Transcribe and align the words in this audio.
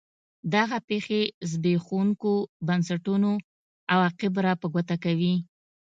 دغه 0.55 0.77
پېښې 0.87 1.21
زبېښونکو 1.49 2.33
بنسټونو 2.67 3.31
عواقب 3.93 4.33
را 4.45 4.53
په 4.61 4.67
ګوته 4.73 4.95
کوي. 5.03 5.35